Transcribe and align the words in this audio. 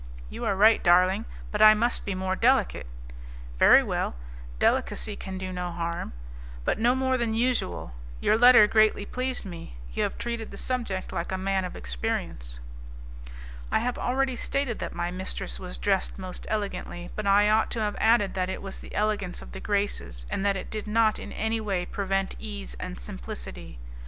"You 0.31 0.45
are 0.45 0.55
right, 0.55 0.83
darling, 0.83 1.25
but 1.51 1.61
I 1.61 1.75
must 1.75 2.05
be 2.05 2.15
more 2.15 2.35
delicate." 2.35 2.87
"Very 3.59 3.83
well, 3.83 4.15
delicacy 4.57 5.15
can 5.15 5.37
do 5.37 5.51
no 5.53 5.69
harm, 5.71 6.13
but 6.65 6.79
no 6.79 6.95
more 6.95 7.19
than 7.19 7.35
usual. 7.35 7.93
Your 8.19 8.35
letter 8.35 8.65
greatly 8.65 9.05
pleased 9.05 9.45
me, 9.45 9.75
you 9.93 10.01
have 10.01 10.17
treated 10.17 10.49
the 10.49 10.57
subject 10.57 11.13
like 11.13 11.31
a 11.31 11.37
man 11.37 11.65
of 11.65 11.75
experience." 11.75 12.59
I 13.71 13.77
have 13.77 13.99
already 13.99 14.35
stated 14.35 14.79
that 14.79 14.95
my 14.95 15.11
mistress 15.11 15.59
was 15.59 15.77
dressed 15.77 16.17
most 16.17 16.47
elegantly, 16.49 17.11
but 17.15 17.27
I 17.27 17.47
ought 17.51 17.69
to 17.69 17.81
have 17.81 17.95
added 18.01 18.33
that 18.33 18.49
it 18.49 18.63
was 18.63 18.79
the 18.79 18.95
elegance 18.95 19.39
of 19.43 19.51
the 19.51 19.59
Graces, 19.59 20.25
and 20.31 20.43
that 20.43 20.57
it 20.57 20.71
did 20.71 20.87
not 20.87 21.19
in 21.19 21.31
any 21.31 21.61
way 21.61 21.85
prevent 21.85 22.33
ease 22.39 22.75
and 22.79 22.99
simplicity. 22.99 23.77